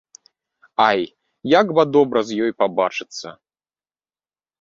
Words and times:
—Ай, 0.89 1.01
як 1.59 1.73
ба 1.79 1.83
добра 1.97 2.19
з 2.29 2.39
ёю 2.45 2.51
пабачыцца. 2.63 3.27